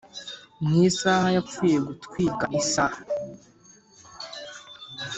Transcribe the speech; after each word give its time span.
mu 0.65 0.73
isaha 0.87 1.27
yapfuye 1.35 1.77
gutwika 1.87 2.45
isaha 2.61 2.99